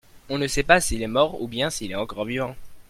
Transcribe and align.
on 0.29 0.39
ne 0.39 0.47
sait 0.47 0.63
pas 0.63 0.81
s'il 0.81 1.03
est 1.03 1.07
mort 1.07 1.39
ou 1.43 1.47
bien 1.47 1.69
s'il 1.69 1.91
est 1.91 1.95
encore 1.95 2.25
vivant. 2.25 2.55